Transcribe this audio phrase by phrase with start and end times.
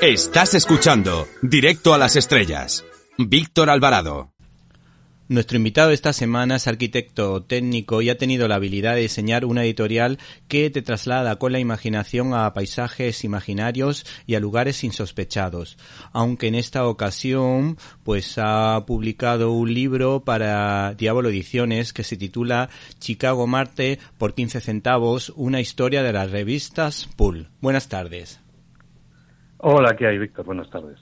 [0.00, 2.84] Estás escuchando Directo a las Estrellas.
[3.18, 4.30] Víctor Alvarado.
[5.26, 9.64] Nuestro invitado esta semana es arquitecto técnico y ha tenido la habilidad de diseñar una
[9.64, 15.76] editorial que te traslada con la imaginación a paisajes imaginarios y a lugares insospechados.
[16.12, 22.70] Aunque en esta ocasión, pues ha publicado un libro para Diablo Ediciones que se titula
[23.00, 27.48] Chicago Marte por 15 centavos, una historia de las revistas Pool.
[27.60, 28.38] Buenas tardes.
[29.58, 30.46] Hola, ¿qué hay, Víctor?
[30.46, 30.98] Buenas tardes.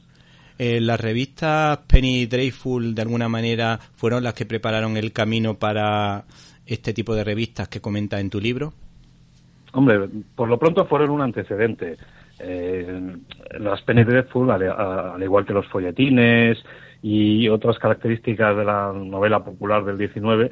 [0.59, 6.24] Eh, las revistas Penny Dreyfus de alguna manera fueron las que prepararon el camino para
[6.65, 8.73] este tipo de revistas que comenta en tu libro.
[9.73, 11.96] Hombre, por lo pronto fueron un antecedente.
[12.38, 13.16] Eh,
[13.59, 16.59] las Penny Dreadful, al, igual que los folletines
[17.02, 20.51] y otras características de la novela popular del 19,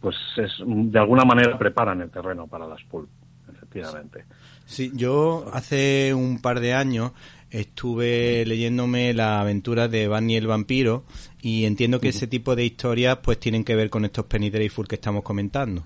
[0.00, 3.08] pues es, de alguna manera preparan el terreno para las pulp,
[3.50, 4.24] efectivamente.
[4.66, 7.12] Sí, yo hace un par de años
[7.60, 11.04] estuve leyéndome la aventura de Barney el vampiro
[11.40, 14.94] y entiendo que ese tipo de historias pues tienen que ver con estos Penny que
[14.94, 15.82] estamos comentando.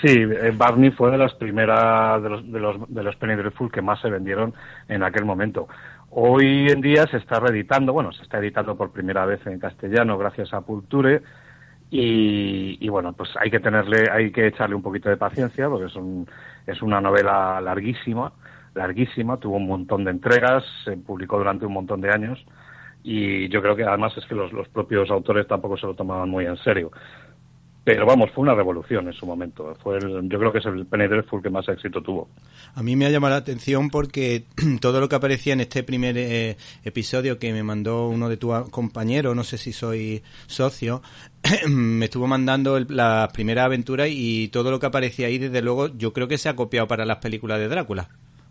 [0.00, 3.70] Sí, eh, Barney fue de las primeras de los, de los, de los Penny Dreadful
[3.70, 4.54] que más se vendieron
[4.88, 5.68] en aquel momento.
[6.10, 10.16] Hoy en día se está reeditando, bueno, se está editando por primera vez en castellano
[10.16, 11.22] gracias a Pulture
[11.90, 15.86] y, y, bueno, pues hay que tenerle, hay que echarle un poquito de paciencia porque
[15.86, 16.26] es, un,
[16.66, 18.32] es una novela larguísima
[18.74, 22.44] larguísima, tuvo un montón de entregas, se publicó durante un montón de años
[23.02, 26.28] y yo creo que además es que los, los propios autores tampoco se lo tomaban
[26.28, 26.90] muy en serio.
[27.82, 29.74] Pero vamos, fue una revolución en su momento.
[29.82, 32.28] Fue yo creo que es el Penny Dreadful que más éxito tuvo.
[32.74, 34.44] A mí me ha llamado la atención porque
[34.80, 38.68] todo lo que aparecía en este primer eh, episodio que me mandó uno de tus
[38.68, 41.00] compañeros, no sé si soy socio,
[41.68, 46.12] me estuvo mandando la primera aventura y todo lo que aparecía ahí, desde luego, yo
[46.12, 48.10] creo que se ha copiado para las películas de Drácula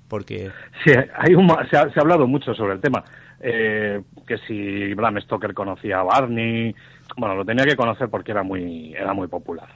[0.09, 0.51] porque...
[0.83, 1.35] Sí, hay
[1.69, 3.03] se, ha, hablado mucho sobre el tema.
[3.39, 6.75] Eh, que si Bram Stoker conocía a Barney,
[7.15, 9.69] bueno, lo tenía que conocer porque era muy, era muy popular.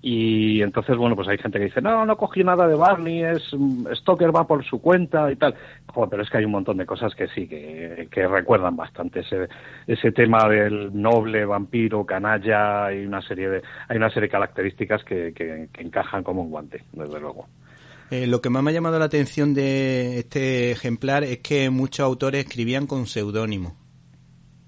[0.00, 3.50] Y entonces, bueno, pues hay gente que dice, no, no cogí nada de Barney, es
[3.94, 5.56] Stoker va por su cuenta y tal.
[5.92, 9.20] Joder, pero es que hay un montón de cosas que sí, que, que recuerdan bastante
[9.20, 9.48] ese,
[9.88, 15.02] ese tema del noble, vampiro, canalla, hay una serie de, hay una serie de características
[15.02, 17.46] que, que encajan como un guante, desde luego.
[18.10, 22.00] Eh, lo que más me ha llamado la atención de este ejemplar es que muchos
[22.00, 23.76] autores escribían con seudónimo.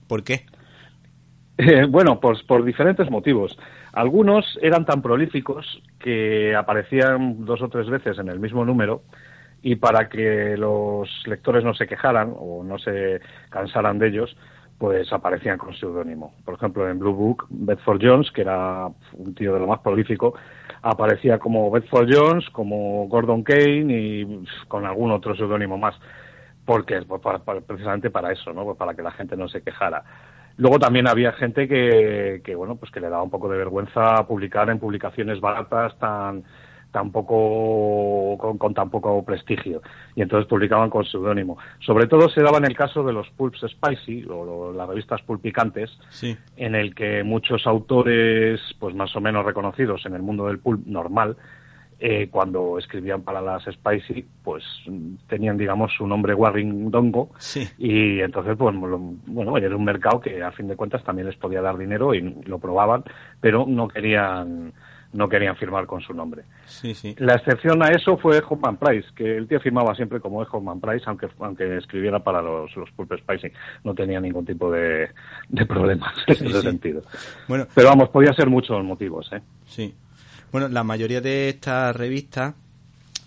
[0.06, 0.44] ¿Por qué?
[1.56, 3.58] Eh, bueno, pues por diferentes motivos.
[3.92, 9.02] Algunos eran tan prolíficos que aparecían dos o tres veces en el mismo número
[9.62, 13.20] y para que los lectores no se quejaran o no se
[13.50, 14.36] cansaran de ellos,
[14.80, 16.32] pues aparecían con seudónimo.
[16.42, 20.32] Por ejemplo, en Blue Book, Bedford Jones, que era un tío de lo más prolífico,
[20.80, 25.94] aparecía como Bedford Jones, como Gordon Kane y con algún otro seudónimo más,
[26.64, 27.20] porque pues,
[27.66, 28.64] precisamente para eso, ¿no?
[28.64, 30.02] Pues para que la gente no se quejara.
[30.56, 34.26] Luego también había gente que, que, bueno, pues que le daba un poco de vergüenza
[34.26, 36.42] publicar en publicaciones baratas tan
[36.90, 39.82] tampoco con, con tan poco prestigio
[40.14, 41.58] y entonces publicaban con seudónimo.
[41.80, 45.90] Sobre todo se daba en el caso de los pulps spicy o, las revistas pulpicantes,
[46.56, 50.86] en el que muchos autores, pues más o menos reconocidos en el mundo del pulp
[50.86, 51.36] normal,
[52.02, 54.64] eh, cuando escribían para las Spicy, pues
[55.28, 57.28] tenían, digamos, su nombre Warring Dongo.
[57.76, 58.74] Y entonces, pues,
[59.26, 62.22] bueno, era un mercado que a fin de cuentas también les podía dar dinero y
[62.46, 63.04] lo probaban,
[63.38, 64.72] pero no querían
[65.12, 66.44] no querían firmar con su nombre.
[66.66, 67.14] Sí, sí.
[67.18, 71.04] La excepción a eso fue Hoffman Price, que el tío firmaba siempre como Hoffman Price,
[71.06, 73.48] aunque, aunque escribiera para los, los Pulp Spicy.
[73.84, 75.10] No tenía ningún tipo de,
[75.48, 77.02] de problemas en ese sentido.
[77.48, 79.28] Bueno, Pero vamos, podía ser muchos motivos.
[79.32, 79.40] ¿eh?
[79.66, 79.94] Sí.
[80.52, 82.54] Bueno, la mayoría de estas revistas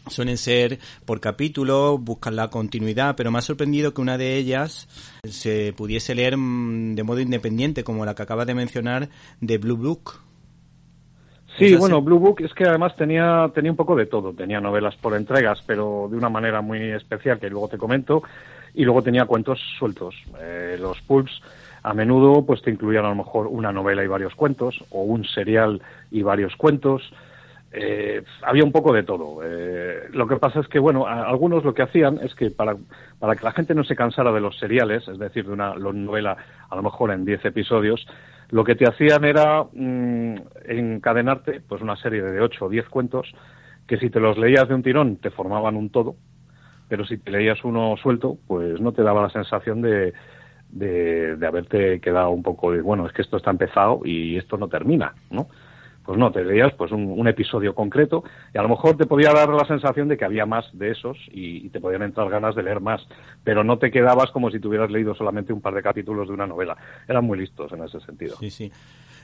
[0.07, 4.88] suelen ser por capítulo, buscan la continuidad, pero me ha sorprendido que una de ellas
[5.23, 9.09] se pudiese leer mm, de modo independiente, como la que acabas de mencionar,
[9.39, 10.19] de Blue Book.
[11.57, 14.33] Sí, bueno, Blue Book es que además tenía, tenía un poco de todo.
[14.33, 18.23] Tenía novelas por entregas, pero de una manera muy especial que luego te comento.
[18.73, 20.15] Y luego tenía cuentos sueltos.
[20.41, 21.41] Eh, los pulps
[21.83, 25.25] a menudo pues te incluían a lo mejor una novela y varios cuentos, o un
[25.25, 27.13] serial y varios cuentos.
[27.71, 29.41] Eh, había un poco de todo.
[29.44, 32.77] Eh, lo que pasa es que, bueno, algunos lo que hacían es que para,
[33.19, 36.38] para que la gente no se cansara de los seriales, es decir, de una novela
[36.69, 38.05] a lo mejor en 10 episodios,
[38.53, 40.35] lo que te hacían era mm,
[40.67, 43.33] encadenarte pues una serie de ocho o diez cuentos
[43.88, 46.15] que si te los leías de un tirón te formaban un todo,
[46.88, 50.13] pero si te leías uno suelto, pues no te daba la sensación de,
[50.69, 54.67] de, haberte quedado un poco de, bueno, es que esto está empezado y esto no
[54.67, 55.47] termina, ¿no?
[56.05, 58.23] Pues no, te leías pues un, episodio concreto
[58.53, 61.17] y a lo mejor te podía dar la sensación de que había más de esos
[61.31, 63.01] y, te podían entrar ganas de leer más,
[63.44, 66.45] pero no te quedabas como si tuvieras leído solamente un par de capítulos de una
[66.45, 66.75] novela.
[67.07, 68.35] Eran muy listos en ese sentido.
[68.38, 68.71] Sí, sí.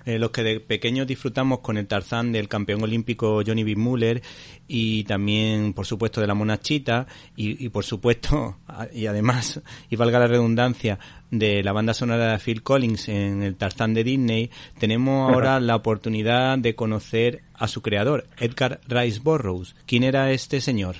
[0.09, 3.75] Eh, los que de pequeños disfrutamos con el Tarzán del campeón olímpico Johnny B.
[3.75, 4.23] Muller
[4.67, 8.57] y también, por supuesto, de la monachita y, y por supuesto,
[8.91, 10.97] y además, y valga la redundancia,
[11.29, 15.75] de la banda sonora de Phil Collins en el Tarzán de Disney, tenemos ahora la
[15.75, 19.75] oportunidad de conocer a su creador, Edgar Rice Burroughs.
[19.85, 20.95] ¿Quién era este señor?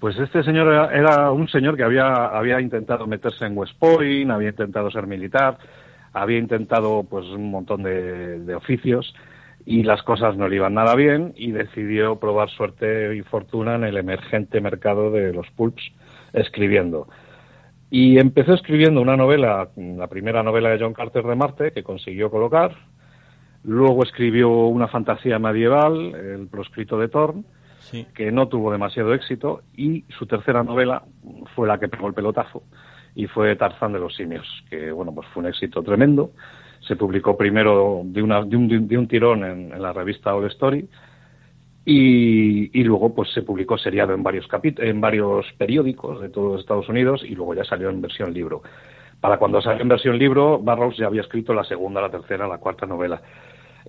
[0.00, 4.48] Pues este señor era, un señor que había, había intentado meterse en West Point, había
[4.48, 5.58] intentado ser militar,
[6.12, 9.14] había intentado pues un montón de, de oficios
[9.64, 13.84] y las cosas no le iban nada bien y decidió probar suerte y fortuna en
[13.84, 15.92] el emergente mercado de los pulps
[16.32, 17.08] escribiendo.
[17.90, 22.30] Y empezó escribiendo una novela, la primera novela de John Carter de Marte, que consiguió
[22.30, 22.74] colocar.
[23.64, 27.44] Luego escribió una fantasía medieval, El proscrito de Thorn,
[28.14, 29.60] que no tuvo demasiado éxito.
[29.76, 31.02] Y su tercera novela
[31.54, 32.62] fue la que pegó el pelotazo,
[33.14, 36.32] y fue Tarzán de los simios, que bueno, pues fue un éxito tremendo.
[36.80, 40.88] Se publicó primero de, una, de, un, de tirón en, en la revista All Story,
[41.84, 47.22] y, luego pues se publicó seriado en varios en varios periódicos de todos Estados Unidos
[47.24, 48.62] y luego ya salió en versión libro.
[49.20, 52.58] Para cuando salió en versión libro, Barrows ya había escrito la segunda, la tercera, la
[52.58, 53.20] cuarta novela.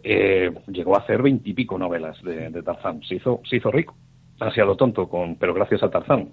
[0.03, 3.01] Eh, llegó a hacer veintipico novelas de, Tarzán.
[3.03, 3.95] Se hizo, se hizo rico,
[4.39, 6.29] demasiado tonto, con, pero gracias a Tarzán.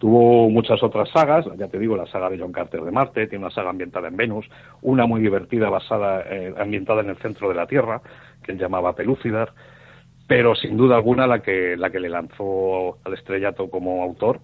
[0.00, 3.44] Tuvo muchas otras sagas, ya te digo, la saga de John Carter de Marte, tiene
[3.44, 4.46] una saga ambientada en Venus,
[4.82, 8.00] una muy divertida basada, eh, ambientada en el centro de la Tierra,
[8.42, 9.52] que él llamaba Pelúcidar
[10.30, 14.38] pero sin duda alguna la que, la que le lanzó al estrellato como autor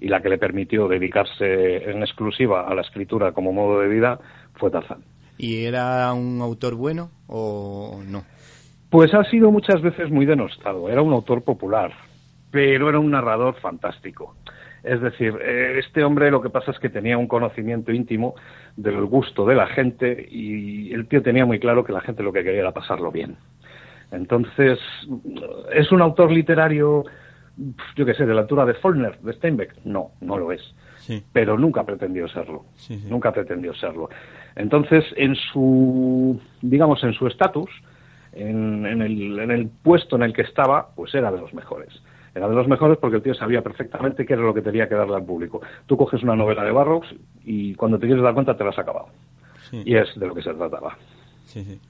[0.00, 4.18] y la que le permitió dedicarse en exclusiva a la escritura como modo de vida
[4.54, 5.04] fue Tarzán.
[5.38, 8.24] ¿Y era un autor bueno o no?
[8.90, 10.88] Pues ha sido muchas veces muy denostado.
[10.88, 11.92] Era un autor popular,
[12.50, 14.34] pero era un narrador fantástico.
[14.88, 18.34] Es decir, eh, este hombre lo que pasa es que tenía un conocimiento íntimo
[18.74, 22.32] del gusto de la gente y el tío tenía muy claro que la gente lo
[22.32, 23.36] que quería era pasarlo bien.
[24.10, 24.78] Entonces,
[25.74, 27.04] ¿es un autor literario,
[27.96, 29.74] yo qué sé, de la altura de Faulkner, de Steinbeck?
[29.84, 30.62] No, no lo es.
[31.32, 32.64] Pero nunca pretendió serlo.
[33.08, 34.08] Nunca pretendió serlo.
[34.56, 37.70] Entonces, en su, digamos, en su estatus,
[38.32, 42.02] en, el, en el puesto en el que estaba, pues era de los mejores.
[42.34, 44.94] Era de los mejores porque el tío sabía perfectamente qué era lo que tenía que
[44.94, 45.60] darle al público.
[45.86, 47.08] Tú coges una novela de Barrocks
[47.44, 49.08] y cuando te quieres dar cuenta te la has acabado.
[49.72, 50.96] Y es de lo que se trataba.
[51.44, 51.80] Sí, sí.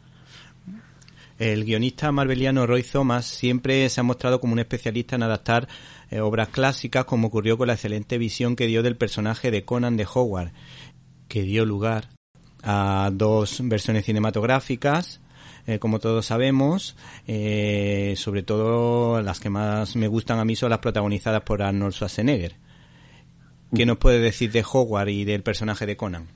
[1.39, 5.69] El guionista marbeliano Roy Thomas siempre se ha mostrado como un especialista en adaptar
[6.11, 9.97] eh, obras clásicas, como ocurrió con la excelente visión que dio del personaje de Conan
[9.97, 10.51] de Howard,
[11.29, 12.09] que dio lugar
[12.65, 15.21] a dos versiones cinematográficas,
[15.69, 20.71] eh, como todos sabemos, eh, sobre todo las que más me gustan a mí son
[20.71, 22.53] las protagonizadas por Arnold Schwarzenegger.
[23.77, 26.29] ¿Qué nos puede decir de Howard y del personaje de Conan?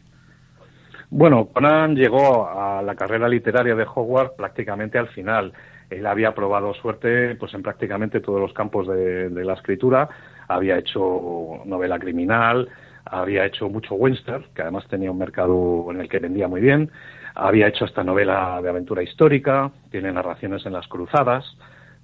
[1.08, 5.54] Bueno, Conan llegó a la carrera literaria de Hogwarts prácticamente al final.
[5.88, 10.10] Él había probado suerte pues en prácticamente todos los campos de, la escritura.
[10.48, 12.68] Había hecho novela criminal,
[13.12, 16.90] había hecho mucho western, que además tenía un mercado en el que vendía muy bien.
[17.34, 21.44] Había hecho esta novela de aventura histórica, tiene narraciones en las cruzadas,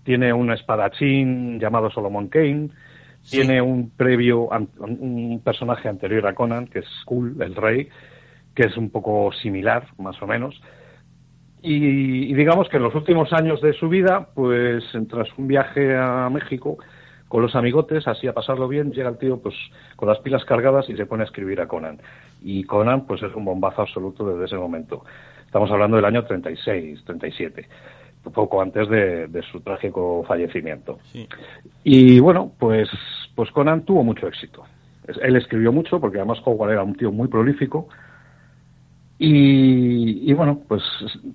[0.04, 2.70] tiene un espadachín llamado Solomon Kane,
[3.28, 4.48] tiene un previo,
[4.78, 7.88] un personaje anterior a Conan, que es Skull, el rey,
[8.54, 10.60] que es un poco similar, más o menos.
[11.62, 16.28] Y, digamos que en los últimos años de su vida, pues tras un viaje a
[16.30, 16.78] México
[17.28, 19.54] con los amigotes, así a pasarlo bien, llega el tío pues
[19.96, 22.00] con las pilas cargadas y se pone a escribir a Conan.
[22.42, 25.04] Y Conan pues es un bombazo absoluto desde ese momento.
[25.44, 27.68] Estamos hablando del año 36, 37
[28.30, 30.98] poco antes de, su trágico fallecimiento.
[31.84, 32.88] Y bueno, pues,
[33.34, 34.64] pues Conan tuvo mucho éxito.
[35.22, 37.88] Él escribió mucho porque además Howard era un tío muy prolífico,
[39.20, 40.82] y, bueno, pues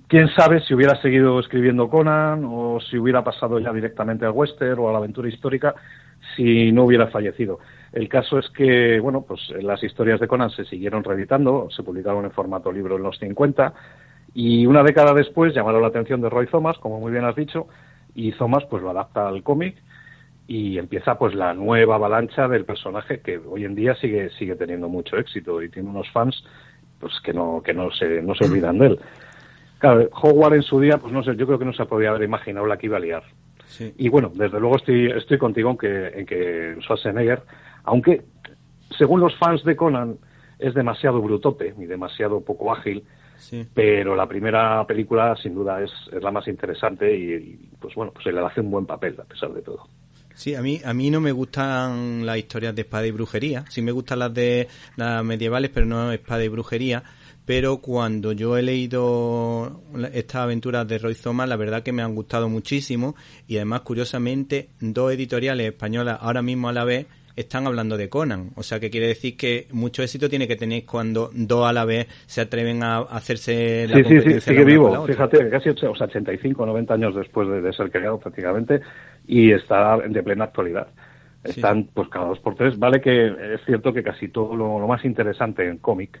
[0.08, 4.78] quién sabe si hubiera seguido escribiendo Conan o si hubiera pasado ya directamente al western
[4.80, 5.74] o a la aventura histórica
[6.34, 7.58] si no hubiera fallecido.
[7.92, 12.24] El caso es que, bueno, pues las historias de Conan se siguieron reeditando, se publicaron
[12.24, 13.74] en formato libro en los 50
[14.32, 17.68] y una década después llamaron la atención de Roy Thomas, como muy bien has dicho,
[18.14, 19.76] y Thomas pues lo adapta al cómic
[20.46, 24.88] y empieza pues la nueva avalancha del personaje que hoy en día sigue sigue teniendo
[24.88, 26.44] mucho éxito y tiene unos fans
[26.98, 29.00] pues que no, que no se, no se olvidan de él.
[29.78, 32.22] Claro, Howard en su día, pues no sé, yo creo que no se podía haber
[32.22, 33.22] imaginado la que iba a liar.
[33.96, 37.42] Y bueno, desde luego estoy, estoy contigo en que, en que Schwarzenegger,
[37.82, 38.22] aunque
[38.96, 40.16] según los fans de Conan
[40.58, 43.04] es demasiado brutote y demasiado poco ágil,
[43.74, 48.26] pero la primera película sin duda es, es la más interesante y, pues bueno, pues
[48.26, 49.88] él hace un buen papel a pesar de todo.
[50.34, 53.64] Sí, a mí, a mí no me gustan las historias de espada y brujería.
[53.68, 57.02] Sí me gustan las de las medievales, pero no espada y brujería.
[57.46, 62.14] Pero cuando yo he leído estas aventuras de Roy Thomas, la verdad que me han
[62.14, 63.14] gustado muchísimo.
[63.46, 68.50] Y además, curiosamente, dos editoriales españolas ahora mismo a la vez están hablando de Conan.
[68.56, 71.84] O sea, que quiere decir que mucho éxito tiene que tener cuando dos a la
[71.84, 74.40] vez se atreven a hacerse la sí, competencia.
[74.40, 75.06] Sí, sí, sigue vivo.
[75.06, 78.80] Fíjate, casi 85, 90 años después de, ser creado prácticamente
[79.26, 80.88] y está de plena actualidad.
[81.42, 82.78] Están, pues, cada dos por tres.
[82.78, 86.20] Vale que es cierto que casi todo lo, más interesante en cómic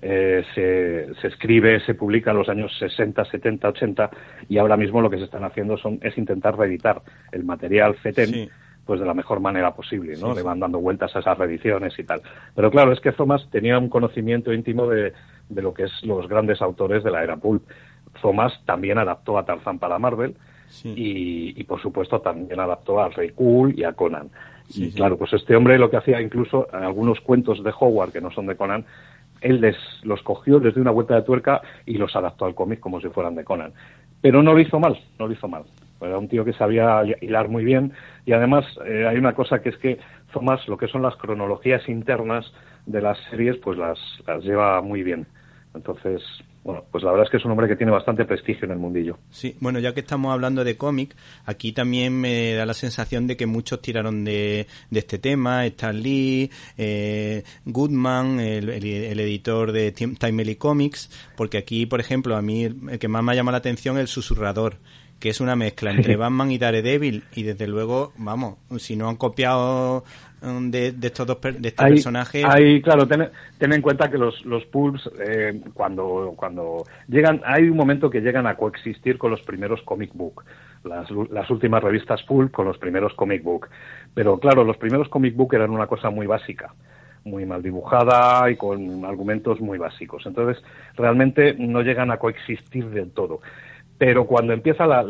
[0.00, 4.10] eh, se, se, escribe, se publica en los años 60, 70, 80
[4.48, 8.50] y ahora mismo lo que se están haciendo son, es intentar reeditar el material FETEN
[8.84, 10.34] pues de la mejor manera posible, ¿no?
[10.34, 12.20] Le van dando vueltas a esas reediciones y tal.
[12.54, 15.12] Pero claro, es que Thomas tenía un conocimiento íntimo de,
[15.48, 17.62] de lo que es los grandes autores de la era pulp.
[18.20, 20.34] Thomas también adaptó a Tarzan para Marvel
[20.84, 24.30] y, y, por supuesto también adaptó a Rey Cool y a Conan.
[24.74, 28.20] y claro, pues este hombre lo que hacía incluso en algunos cuentos de Howard que
[28.20, 28.84] no son de Conan,
[29.40, 32.80] él les los cogió, les dio una vuelta de tuerca y los adaptó al cómic
[32.80, 33.72] como si fueran de Conan.
[34.20, 35.64] Pero no lo hizo mal, no lo hizo mal.
[36.00, 37.92] Era un tío que sabía hilar muy bien
[38.24, 39.98] y además eh, hay una cosa que es que
[40.32, 42.52] Thomas, lo que son las cronologías internas
[42.86, 45.26] de las series, pues las, las lleva muy bien.
[45.74, 46.22] Entonces,
[46.64, 48.78] bueno, pues la verdad es que es un hombre que tiene bastante prestigio en el
[48.78, 49.18] mundillo.
[49.30, 53.36] Sí, bueno, ya que estamos hablando de cómic, aquí también me da la sensación de
[53.36, 59.90] que muchos tiraron de, de este tema, Stan Lee, eh, Goodman, el, el, editor de
[59.90, 63.58] Timely Comics, porque aquí, por ejemplo, a mí el que más me ha llamado la
[63.58, 64.76] atención es el susurrador,
[65.22, 69.14] que es una mezcla entre Batman y Daredevil y desde luego, vamos, si no han
[69.14, 70.02] copiado
[70.42, 74.66] um, de, estos dos de este personaje Hay, claro, ten, en cuenta que los, los
[74.66, 79.80] pulps eh, cuando, cuando llegan, hay un momento que llegan a coexistir con los primeros
[79.82, 80.42] comic book.
[80.82, 83.68] Las, las últimas revistas pulp con los primeros comic book.
[84.14, 86.74] Pero claro, los primeros comic book eran una cosa muy básica
[87.24, 90.26] muy mal dibujada y con argumentos muy básicos.
[90.26, 90.60] Entonces,
[90.96, 93.40] realmente no llegan a coexistir del todo.
[94.02, 95.04] Pero cuando empieza la,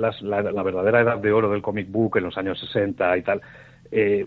[0.62, 3.40] verdadera edad de oro del comic book en los años 60 y tal,
[3.90, 4.26] eh,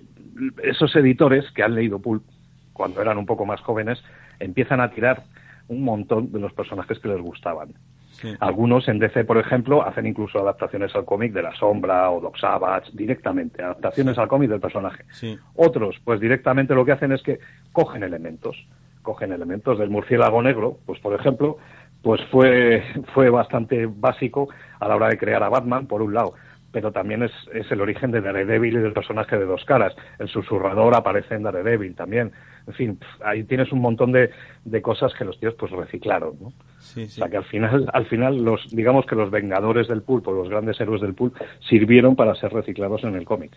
[0.63, 2.23] esos editores que han leído Pulp
[2.73, 4.03] cuando eran un poco más jóvenes
[4.39, 5.21] empiezan a tirar
[5.67, 7.75] un montón de los personajes que les gustaban.
[8.39, 12.35] Algunos en DC, por ejemplo, hacen incluso adaptaciones al cómic de La Sombra o Doc
[12.39, 15.05] Savage directamente, adaptaciones al cómic del personaje.
[15.53, 17.37] Otros, pues directamente lo que hacen es que
[17.71, 18.57] cogen elementos,
[19.03, 21.59] cogen elementos del murciélago negro, pues por ejemplo,
[22.05, 22.83] pues fue,
[23.15, 24.47] fue bastante básico
[24.79, 26.35] a la hora de crear a Batman, por un lado,
[26.71, 29.95] pero también es, es el origen de Daredevil y del personaje de dos caras.
[30.19, 32.31] El susurrador aparece en Daredevil también.
[32.67, 34.29] En fin, ahí tienes un montón de,
[34.65, 36.47] de cosas que los tíos pues reciclaron, ¿no?
[36.49, 40.47] O sea que al final, al final los, digamos que los vengadores del pulpo, los
[40.47, 41.35] grandes héroes del pulp,
[41.67, 43.51] sirvieron para ser reciclados en el cómic.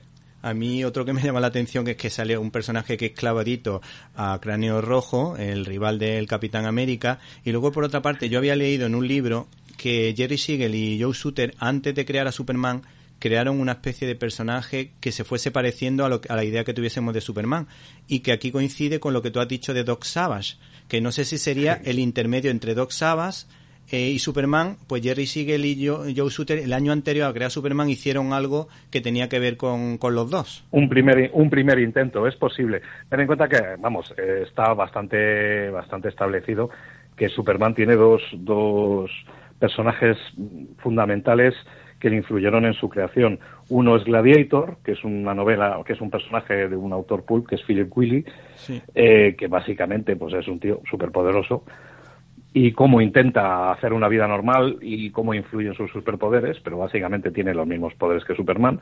[0.48, 3.12] A mí otro que me llama la atención es que sale un personaje que es
[3.12, 3.82] clavadito
[4.16, 8.56] a Cráneo Rojo, el rival del Capitán América, y luego por otra parte yo había
[8.56, 12.80] leído en un libro que Jerry Siegel y Joe Sutter antes de crear a Superman
[13.18, 17.12] crearon una especie de personaje que se fuese pareciendo a, a la idea que tuviésemos
[17.12, 17.68] de Superman
[18.06, 20.56] y que aquí coincide con lo que tú has dicho de Doc Savage,
[20.88, 23.44] que no sé si sería el intermedio entre Doc Savage
[23.90, 27.50] eh, y Superman, pues Jerry Siegel y Joe, Joe Sutter el año anterior a crear
[27.50, 30.66] Superman hicieron algo que tenía que ver con, con, los dos.
[30.70, 32.82] Un primer, un primer intento, es posible.
[33.08, 36.70] Ten en cuenta que, vamos, eh, está bastante, bastante establecido
[37.16, 39.10] que Superman tiene dos, dos
[39.58, 40.16] personajes
[40.78, 41.54] fundamentales
[41.98, 43.40] que le influyeron en su creación.
[43.68, 47.48] Uno es Gladiator, que es una novela, que es un personaje de un autor pulp,
[47.48, 48.24] que es Philip Willy,
[48.94, 51.64] eh, que básicamente pues es un tío superpoderoso
[52.52, 57.54] y cómo intenta hacer una vida normal y cómo influyen sus superpoderes, pero básicamente tiene
[57.54, 58.80] los mismos poderes que Superman.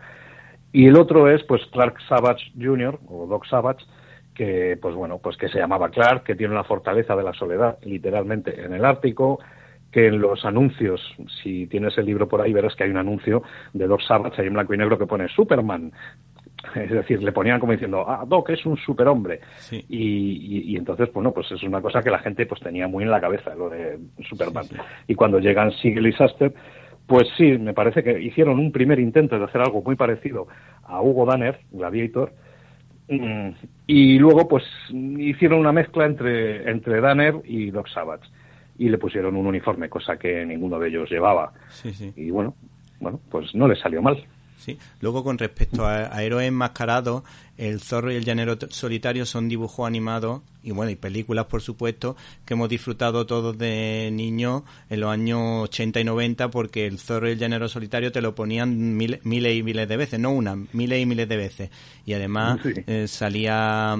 [0.73, 2.99] Y el otro es pues Clark Savage Jr.
[3.09, 3.85] o Doc Savage,
[4.35, 7.79] que pues bueno, pues que se llamaba Clark, que tiene una fortaleza de la soledad,
[7.83, 9.39] literalmente en el Ártico,
[9.91, 11.01] que en los anuncios,
[11.43, 13.43] si tienes el libro por ahí, verás que hay un anuncio
[13.73, 15.93] de Doc Savage ahí en blanco y negro que pone Superman,
[16.75, 19.41] es decir, le ponían como diciendo, ah, Doc es un superhombre.
[19.71, 23.11] Y, y, entonces, bueno, pues es una cosa que la gente pues tenía muy en
[23.11, 24.67] la cabeza, lo de Superman.
[25.07, 26.53] Y cuando llegan Siegel y Saster,
[27.07, 30.49] pues sí, me parece que hicieron un primer intento de hacer algo muy parecido
[30.85, 32.33] a Hugo Danner, Gladiator,
[33.09, 33.49] mm,
[33.87, 38.29] y luego pues hicieron una mezcla entre, entre Danner y Doc Savage.
[38.79, 41.53] Y le pusieron un uniforme, cosa que ninguno de ellos llevaba.
[42.15, 42.55] Y bueno,
[43.01, 44.23] bueno, pues no les salió mal.
[44.65, 44.79] Sí.
[45.01, 47.23] Luego, con respecto a, héroes enmascarados,
[47.57, 52.17] El Zorro y el Llanero Solitario son dibujos animados y, bueno, y películas, por supuesto,
[52.45, 57.29] que hemos disfrutado todos de niños en los años 80 y 90 porque El Zorro
[57.29, 61.01] y el Llanero Solitario te lo ponían miles y miles de veces, no una, miles
[61.01, 61.71] y miles de veces.
[62.05, 63.97] Y además eh, salía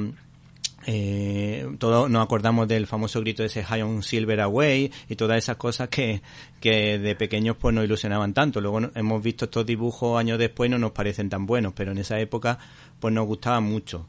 [0.89, 1.46] eh,
[1.79, 5.57] todos nos acordamos del famoso grito de ese High on Silver Away y todas esas
[5.57, 6.23] cosas que,
[6.61, 8.61] que de pequeños pues nos ilusionaban tanto.
[8.61, 11.99] Luego hemos visto estos dibujos años después y no nos parecen tan buenos, pero en
[11.99, 12.59] esa época
[13.01, 14.07] pues nos gustaban mucho.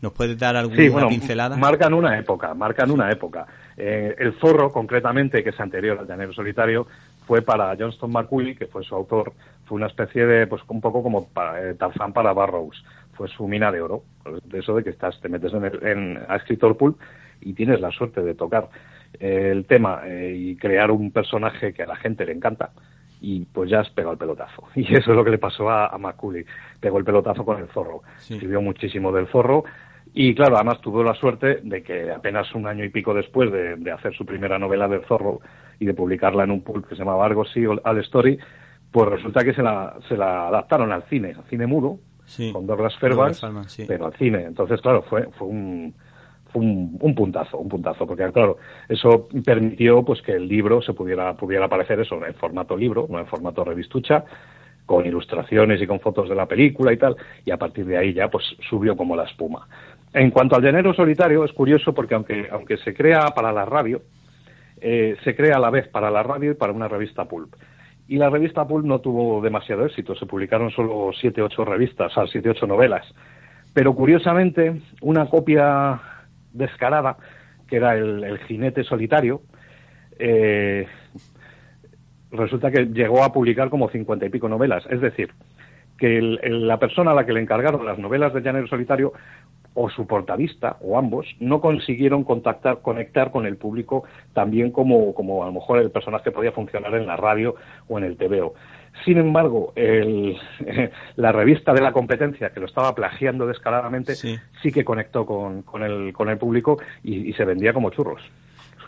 [0.00, 1.56] ¿Nos puedes dar alguna pincelada?
[1.56, 3.46] Marcan una época, marcan una época.
[3.76, 6.86] Eh, el zorro, concretamente, que es anterior al llanero solitario,
[7.26, 9.32] fue para Johnston McCulley, que fue su autor,
[9.66, 12.82] fue una especie de, pues un poco como para, eh, Tarzán para Barrows
[13.20, 14.04] fue su mina de oro.
[14.44, 16.96] De eso de que estás, te metes en, el, en a escritor pool
[17.42, 18.70] y tienes la suerte de tocar
[19.18, 22.70] eh, el tema eh, y crear un personaje que a la gente le encanta
[23.20, 24.64] y pues ya has pegado el pelotazo.
[24.74, 26.14] Y eso es lo que le pasó a, a.
[26.80, 28.04] Pegó el pelotazo con el zorro.
[28.18, 29.64] Escribió muchísimo del zorro
[30.14, 33.92] y claro, además tuvo la suerte de que apenas un año y pico después de,
[33.92, 35.40] hacer su primera novela del zorro
[35.78, 38.38] y de publicarla en un pulp que se llamaba Argosy All Story,
[38.90, 41.98] pues resulta que se la, se la adaptaron al cine, al cine mudo,
[42.52, 43.40] con Douglas Fairbanks,
[43.86, 44.44] pero al cine.
[44.44, 45.94] Entonces, claro, fue, fue un,
[46.54, 48.58] un, puntazo, un puntazo, porque claro,
[48.88, 53.18] eso permitió pues que el libro se pudiera, pudiera aparecer eso en formato libro, no
[53.18, 54.24] en formato revistucha,
[54.86, 58.12] con ilustraciones y con fotos de la película y tal, y a partir de ahí
[58.12, 59.68] ya pues subió como la espuma.
[60.12, 64.02] En cuanto al género solitario, es curioso porque aunque, aunque se crea para la radio,
[64.80, 67.54] eh, se crea a la vez para la radio y para una revista pulp.
[68.10, 72.14] Y la revista Pulp no tuvo demasiado éxito, se publicaron solo siete, ocho revistas, o
[72.16, 73.06] sea, siete, ocho novelas.
[73.72, 76.00] Pero curiosamente, una copia
[76.52, 77.18] descarada,
[77.68, 79.42] que era el, jinete solitario,
[80.18, 80.88] eh,
[82.32, 84.84] resulta que llegó a publicar como cincuenta y pico novelas.
[84.90, 85.30] Es decir,
[85.96, 89.12] que la persona a la que le encargaron las novelas de Llanero Solitario
[89.74, 95.14] o su portavista, o ambos, no consiguieron contactar, conectar con el público tan bien como,
[95.14, 97.54] como a lo mejor el personaje podía funcionar en la radio
[97.88, 98.54] o en el TVO.
[99.04, 100.36] Sin embargo, el,
[101.16, 104.38] la revista de la competencia, que lo estaba plagiando descaradamente, sí,
[104.72, 108.22] que conectó con, con, el, con el público y, se vendía como churros.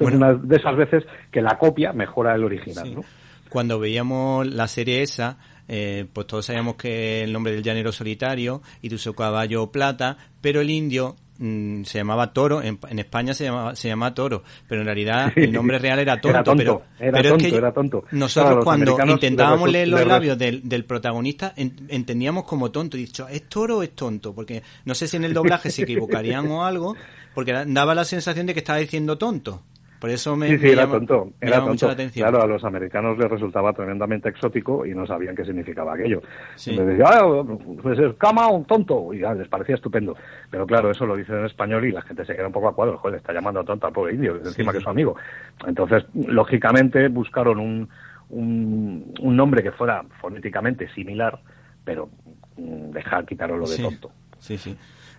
[0.01, 2.95] Es una de esas veces que la copia mejora el original.
[2.97, 3.05] ¿no?
[3.49, 8.62] Cuando veíamos la serie esa, eh, pues todos sabíamos que el nombre del llanero solitario
[8.81, 13.75] y su caballo plata, pero el indio mm, se llamaba Toro, en, España se llamaba,
[13.77, 16.83] se llama Toro, pero en realidad el nombre real era Tonto.
[16.98, 22.96] pero, era tonto, nosotros cuando intentábamos leer los labios del, del protagonista entendíamos como tonto.
[22.96, 24.35] Y dicho, ¿es Toro o es tonto?
[24.35, 26.96] Porque no sé si en el doblaje se equivocarían o algo,
[27.35, 29.62] porque daba la sensación de que estaba diciendo tonto.
[30.03, 31.88] Por eso me, sí, sí, era tonto, era tonto.
[32.12, 36.21] Claro, a los americanos les resultaba tremendamente exótico y no sabían qué significaba aquello.
[36.57, 36.73] Sí.
[36.73, 37.45] Les decía, ah,
[37.81, 40.17] pues es cama un tonto, y ya, les parecía estupendo.
[40.51, 42.75] Pero claro, eso lo dicen en español y la gente se queda un poco a
[42.75, 45.15] cuadro, joder, está llamando a tonto al pobre indio, encima que es su amigo.
[45.65, 47.88] Entonces, lógicamente, buscaron un,
[48.31, 51.38] un, un nombre que fuera fonéticamente similar,
[51.85, 52.09] pero
[52.57, 54.11] mm, dejar, quitarlo lo de tonto.
[54.41, 54.77] Sí, sí.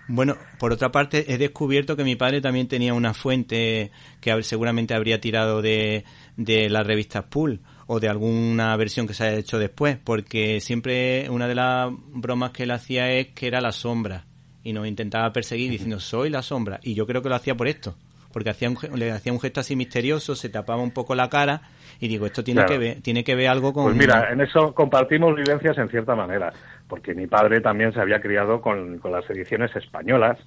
[0.08, 4.94] Bueno, por otra parte, he descubierto que mi padre también tenía una fuente que seguramente
[4.94, 6.04] habría tirado de,
[6.36, 11.30] de las revistas Pool o de alguna versión que se haya hecho después, porque siempre
[11.30, 14.26] una de las bromas que él hacía es que era la sombra
[14.63, 17.68] y nos intentaba perseguir diciendo soy la sombra y yo creo que lo hacía por
[17.68, 17.98] esto
[18.34, 21.62] porque hacía un, le hacía un gesto así misterioso, se tapaba un poco la cara
[22.00, 23.86] y digo, esto tiene que ver tiene que ver algo con...
[23.86, 26.52] Pues mira, en eso compartimos vivencias en cierta manera,
[26.88, 30.38] porque mi padre también se había criado con, las ediciones españolas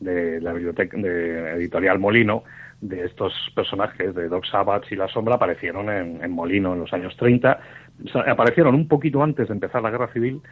[0.00, 2.42] de la biblioteca de editorial Molino,
[2.80, 6.92] de estos personajes de Doc Savage y La Sombra aparecieron en, en Molino en los
[6.92, 7.60] años 30,
[8.26, 10.42] aparecieron un poquito antes de empezar la Guerra Civil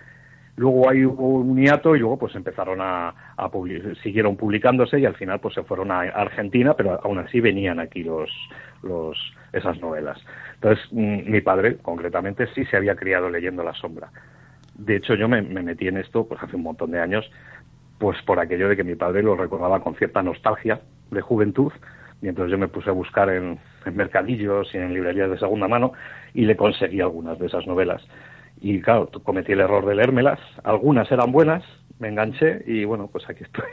[0.56, 3.14] Luego hay un hiato y luego pues empezaron a,
[4.02, 8.04] siguieron publicándose y al final pues se fueron a Argentina, pero aún así venían aquí
[8.04, 8.30] los,
[8.82, 9.16] los
[9.52, 10.18] esas novelas.
[10.54, 14.10] Entonces mm, mi padre concretamente sí se había criado leyendo La Sombra.
[14.74, 17.30] De hecho yo me, metí en esto pues hace un montón de años
[17.98, 21.72] pues por aquello de que mi padre lo recordaba con cierta nostalgia de juventud
[22.20, 25.94] mientras yo me puse a buscar en, en mercadillos y en librerías de segunda mano
[26.34, 28.06] y le conseguí algunas de esas novelas.
[28.64, 30.38] Y claro, cometí el error de leérmelas.
[30.62, 31.64] Algunas eran buenas,
[31.98, 33.64] me enganché y bueno, pues aquí estoy.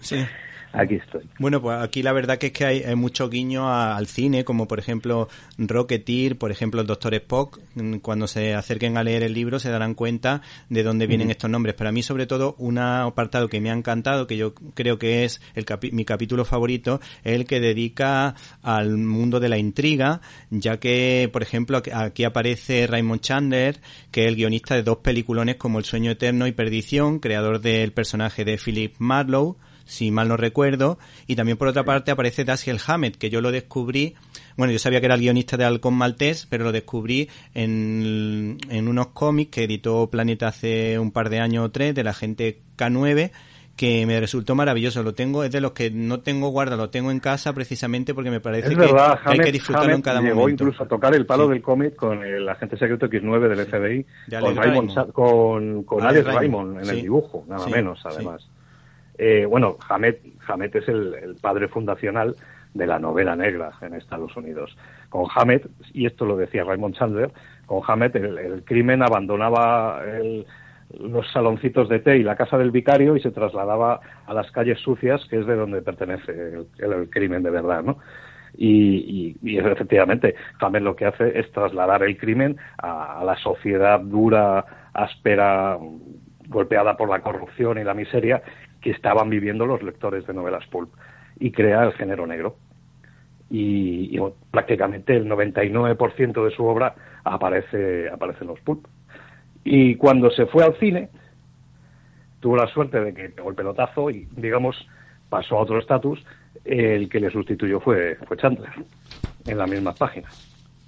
[0.00, 0.24] sí.
[0.74, 1.22] Aquí estoy.
[1.38, 4.80] Bueno, pues aquí la verdad que es que hay, mucho guiño al cine, como por
[4.80, 7.60] ejemplo Rocketeer, por ejemplo el Doctor Spock.
[7.76, 11.48] Mm, cuando se acerquen a leer el libro se darán cuenta de dónde vienen estos
[11.48, 11.76] nombres.
[11.78, 15.24] Pero a mí sobre todo un apartado que me ha encantado, que yo creo que
[15.24, 20.80] es el mi capítulo favorito, es el que dedica al mundo de la intriga, ya
[20.80, 25.78] que por ejemplo aquí aparece Raymond Chandler, que es el guionista de dos peliculones como
[25.78, 30.98] El sueño eterno y Perdición, creador del personaje de Philip Marlowe si mal no recuerdo,
[31.26, 34.14] y también por otra parte aparece Dashiell Hammett, que yo lo descubrí,
[34.56, 38.88] bueno, yo sabía que era el guionista de Halcón Maltés, pero lo descubrí en, en
[38.88, 42.60] unos cómics que editó Planeta hace un par de años o tres, de la gente
[42.76, 43.30] K9,
[43.76, 45.02] que me resultó maravilloso.
[45.02, 48.30] Lo tengo, es de los que no tengo guarda, lo tengo en casa precisamente porque
[48.30, 51.60] me parece que, hay que disfrutarlo en cada llegó incluso a tocar el palo del
[51.60, 54.06] cómic con el agente secreto X9 del FBI,
[54.40, 58.48] con, Raymond, con, con Alex, Raymond, en el dibujo, nada menos, además.
[59.18, 60.20] Eh, bueno, Hamet,
[60.74, 62.34] es el, padre fundacional
[62.72, 64.76] de la novela negra en Estados Unidos.
[65.08, 67.30] Con Hamet, y esto lo decía Raymond Chandler,
[67.66, 70.02] con Hamet el, crimen abandonaba
[71.00, 74.80] los saloncitos de té y la casa del vicario y se trasladaba a las calles
[74.80, 77.98] sucias, que es de donde pertenece el, crimen de verdad, ¿no?
[78.56, 85.76] Y, efectivamente, Hamet lo que hace es trasladar el crimen a la sociedad dura, áspera,
[86.48, 88.42] golpeada por la corrupción y la miseria
[88.84, 90.92] que estaban viviendo los lectores de novelas pulp
[91.40, 92.56] y crea el género negro.
[93.48, 94.18] Y,
[94.50, 96.94] prácticamente el 99% de su obra
[97.24, 98.86] aparece, aparece en los pulp.
[99.64, 101.08] Y cuando se fue al cine,
[102.40, 104.86] tuvo la suerte de que pegó el pelotazo y, digamos,
[105.30, 106.22] pasó a otro estatus.
[106.62, 108.70] El que le sustituyó fue, fue Chandler,
[109.46, 110.28] en la misma página.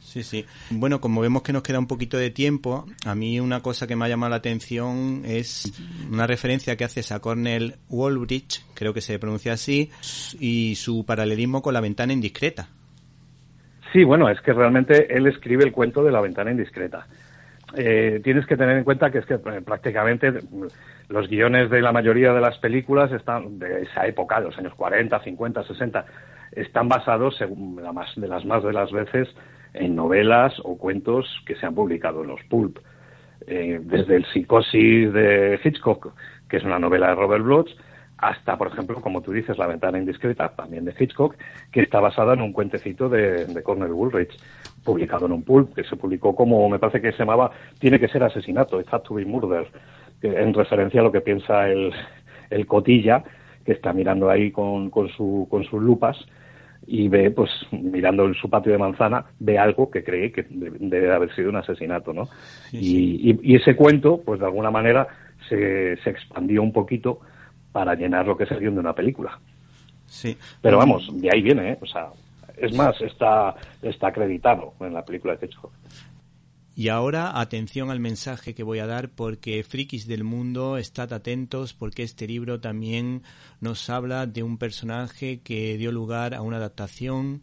[0.07, 0.47] Sí, sí.
[0.71, 3.97] Bueno, como vemos que nos queda un poquito de tiempo, a mí una cosa que
[3.97, 5.73] me ha llamado la atención es
[6.11, 9.91] una referencia que haces a Cornell Wallbridge, creo que se pronuncia así,
[10.39, 12.69] y su paralelismo con la ventana indiscreta.
[13.93, 17.09] Sí, bueno, es que realmente él escribe el cuento de la ventana indiscreta.
[17.75, 20.33] Eh, tienes que tener en cuenta que es que eh, prácticamente
[21.09, 24.75] los guiones de la mayoría de las películas están de esa época, de los años
[24.77, 26.07] 40, 50, 60,
[26.53, 29.29] están basados, según la más, de las más de las veces,
[29.77, 32.79] en novelas o cuentos que se han publicado en los pulp.
[33.47, 36.13] Eh, desde el Psicosis de Hitchcock,
[36.49, 37.71] que es una novela de Robert Bloch,
[38.19, 41.37] hasta, por ejemplo, como tú dices, La ventana indiscreta, también de Hitchcock,
[41.71, 44.35] que está basada en un cuentecito de, de Cornel Woolrich,
[44.85, 48.09] publicado en un pulp, que se publicó como, me parece que se llamaba Tiene que
[48.09, 49.69] ser asesinato, It had to be murder,
[50.23, 51.93] en referencia a lo que piensa el,
[52.49, 53.23] el cotilla,
[53.65, 56.17] que está mirando ahí con, con, su, con sus lupas,
[56.87, 61.13] y ve, pues mirando en su patio de manzana, ve algo que cree que debe
[61.13, 62.29] haber sido un asesinato, ¿no?
[62.73, 65.09] Y, y, ese cuento, pues de alguna manera,
[65.49, 67.21] se, se expandió un poquito
[67.73, 69.39] para llenar lo que es el guion de una película.
[70.07, 70.37] Sí.
[70.63, 71.79] Pero vamos, de ahí viene, ¿eh?
[71.81, 72.09] O sea,
[72.57, 75.73] es más, está, está acreditado en la película de Hitchcock.
[76.79, 81.73] Y ahora atención al mensaje que voy a dar porque frikis del mundo, estad atentos
[81.73, 83.23] porque este libro también
[83.63, 87.41] nos habla de un personaje que dio lugar a una adaptación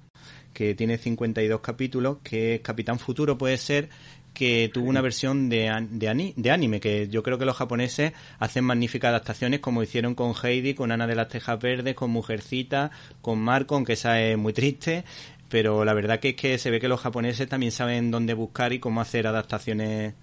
[0.53, 3.89] que tiene 52 capítulos, que es Capitán Futuro puede ser,
[4.35, 9.09] que tuvo una versión de, de, anime, que yo creo que los japoneses hacen magníficas
[9.09, 12.91] adaptaciones como hicieron con Heidi, con Ana de las Tejas Verdes, con Mujercita,
[13.21, 15.05] con Marco, aunque esa es muy triste,
[15.53, 18.73] pero la verdad que es que se ve que los japoneses también saben dónde buscar
[18.73, 20.15] y cómo hacer adaptaciones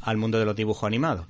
[0.00, 1.26] al mundo de los dibujos animados.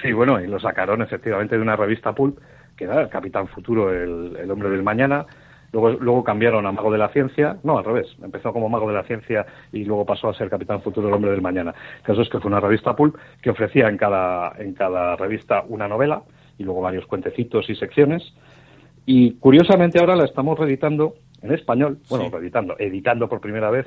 [0.00, 2.38] Sí, bueno, y lo sacaron efectivamente de una revista pulp,
[2.78, 5.26] que era el Capitán Futuro, el, hombre del mañana.
[5.70, 8.94] Luego, luego cambiaron a Mago de la Ciencia, no, al revés, empezó como Mago de
[8.94, 11.74] la Ciencia y luego pasó a ser Capitán Futuro, el hombre del mañana.
[11.98, 15.62] El caso es que fue una revista pulp que ofrecía en cada, en cada revista
[15.68, 16.22] una novela
[16.56, 18.32] y luego varios cuentecitos y secciones.
[19.04, 23.86] Y curiosamente ahora la estamos reeditando en español, bueno, editando, editando por primera vez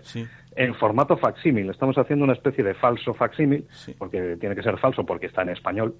[0.56, 1.70] en formato facsímil.
[1.70, 3.65] Estamos haciendo una especie de falso facsímil,
[3.98, 5.96] porque tiene que ser falso porque está en español,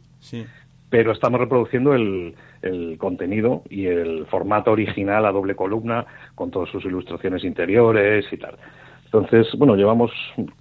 [0.89, 6.70] pero estamos reproduciendo el, el, contenido y el formato original a doble columna con todas
[6.70, 8.58] sus ilustraciones interiores y tal.
[9.06, 10.12] Entonces, bueno, llevamos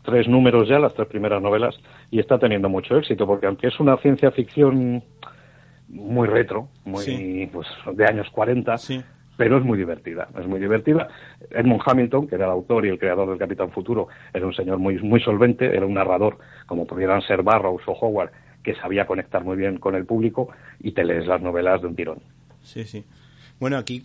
[0.05, 1.75] tres números ya, las tres primeras novelas,
[2.11, 5.03] y está teniendo mucho éxito, porque aunque es una ciencia ficción
[5.89, 8.77] muy retro, muy pues, de años 40,
[9.37, 11.09] pero es muy divertida, es muy divertida.
[11.51, 14.79] Edmund Hamilton, que era el autor y el creador del Capitán Futuro, era un señor
[14.79, 18.31] muy, muy solvente, era un narrador, como pudieran ser Barrows o Howard,
[18.63, 20.49] que sabía conectar muy bien con el público
[20.81, 22.19] y te lees las novelas de un tirón.
[22.63, 23.05] Sí, sí.
[23.61, 24.03] Bueno, aquí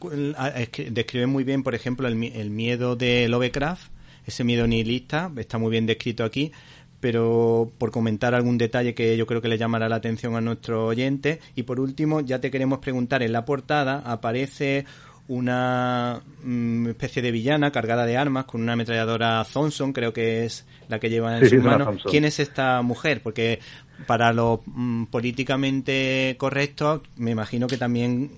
[0.72, 3.92] que describe muy bien, por ejemplo, el, el miedo de Lovecraft,
[4.26, 6.52] ese miedo nihilista, está muy bien descrito aquí,
[7.00, 10.88] pero por comentar algún detalle que yo creo que le llamará la atención a nuestro
[10.88, 11.40] oyente.
[11.56, 14.86] Y por último, ya te queremos preguntar, en la portada aparece
[15.30, 20.68] una mm, especie de villana cargada de armas con una ametralladora Thompson, creo que es
[20.90, 21.96] la que lleva en su mano.
[22.10, 23.22] ¿Quién es esta mujer?
[23.24, 23.60] Porque
[24.08, 28.32] para lo mm, políticamente correcto, me imagino que también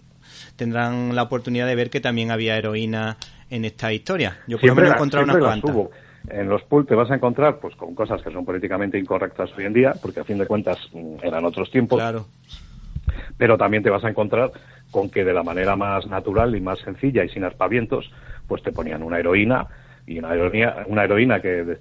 [0.58, 3.16] tendrán la oportunidad de ver que también había heroína
[3.50, 4.40] en esta historia.
[4.48, 5.76] Yo por lo menos he encontrado unas cuantas.
[6.30, 9.66] En los pool te vas a encontrar pues con cosas que son políticamente incorrectas hoy
[9.66, 11.98] en día, porque a fin de cuentas mm, eran otros tiempos.
[11.98, 12.28] Claro.
[13.38, 14.52] Pero también te vas a encontrar
[14.92, 18.12] con que de la manera más natural y más sencilla y sin aspavientos,
[18.48, 19.68] pues te ponían una heroína
[20.06, 21.78] y una heroína, una heroína que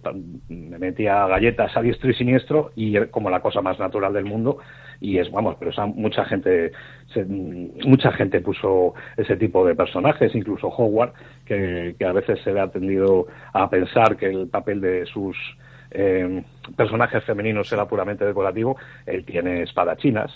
[0.49, 4.59] me metía galletas a diestro y siniestro y como la cosa más natural del mundo
[5.01, 6.73] y es vamos pero mucha gente
[7.85, 11.13] mucha gente puso ese tipo de personajes incluso Howard
[11.47, 15.37] que, a veces se le ha tendido a pensar que el papel de sus
[15.91, 16.45] eh,
[16.77, 20.31] personajes femeninos era puramente decorativo él tiene espadachinas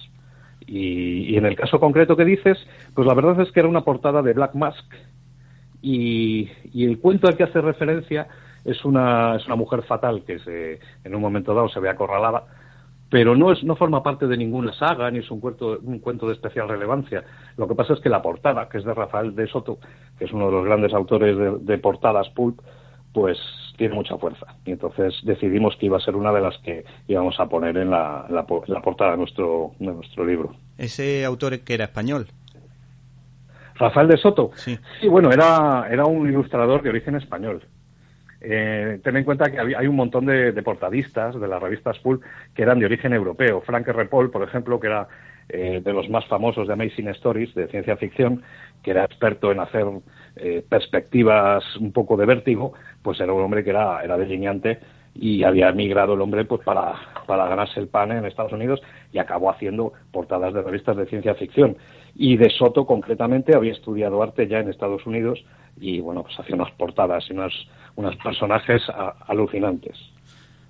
[0.67, 2.59] y, y en el caso concreto que dices,
[2.95, 4.85] pues la verdad es que era una portada de Black Mask
[5.85, 8.27] y, el cuento al que hace referencia
[8.65, 12.45] es una, es una mujer fatal que se, en un momento dado se ve acorralada,
[13.11, 16.27] pero no, es, no forma parte de ninguna saga ni es un cuento, un cuento
[16.27, 17.23] de especial relevancia.
[17.59, 19.79] Lo que pasa es que la portada, que es de Rafael de Soto,
[20.19, 22.61] que es uno de los grandes autores de portadas pulp,
[23.13, 23.39] pues
[23.77, 24.47] tiene mucha fuerza.
[24.65, 27.91] Y entonces decidimos que iba a ser una de las que íbamos a poner en
[27.91, 30.55] la, la, portada de nuestro, de nuestro libro.
[30.79, 32.29] ¿Ese autor que era español?
[33.77, 34.53] Rafael de Soto.
[34.55, 37.63] Sí, sí bueno, era, era un ilustrador de origen español.
[38.47, 42.19] Eh, ten en cuenta que hay un montón de, portadistas de las revistas Full
[42.55, 43.63] que eran de origen europeo.
[43.63, 44.05] Frank R.
[44.07, 45.09] Paul, por ejemplo, que era
[45.49, 48.43] eh, de los más famosos de Amazing Stories, de ciencia ficción,
[48.83, 49.87] que era experto en hacer
[50.37, 54.79] eh, perspectivas un poco de vértigo, pues era un hombre que era, era delineante
[55.15, 56.95] y había emigrado el hombre pues para,
[57.27, 61.35] para ganarse el pan en Estados Unidos y acabó haciendo portadas de revistas de ciencia
[61.35, 61.77] ficción.
[62.17, 65.45] Y de Soto, concretamente, había estudiado arte ya en Estados Unidos
[65.81, 68.83] y, bueno, pues hacía unas portadas y unos, unos personajes
[69.27, 69.97] alucinantes.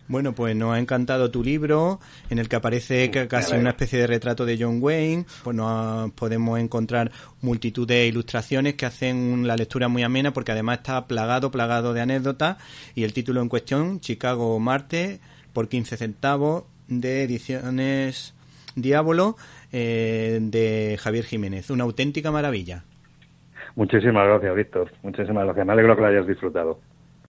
[0.06, 4.06] Bueno, pues nos ha encantado tu libro, en el que aparece casi una especie de
[4.06, 5.24] retrato de John Wayne.
[5.42, 10.78] Pues nos podemos encontrar multitud de ilustraciones que hacen la lectura muy amena, porque además
[10.78, 12.58] está plagado, plagado de anécdotas.
[12.94, 15.20] Y el título en cuestión, Chicago Marte,
[15.54, 18.34] por 15 centavos, de ediciones
[18.76, 19.36] Diablo,
[19.72, 21.70] eh, de Javier Jiménez.
[21.70, 22.84] Una auténtica maravilla.
[23.76, 24.92] Muchísimas gracias, Víctor.
[25.02, 25.66] Muchísimas gracias.
[25.66, 26.78] Me alegro que lo hayas disfrutado.